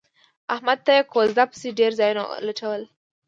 احمد 0.55 0.79
ته 0.85 0.91
یې 0.97 1.01
کوزده 1.13 1.43
پسې 1.51 1.67
ډېر 1.79 1.91
ځایونه 1.99 2.21
ولټول 2.27 2.81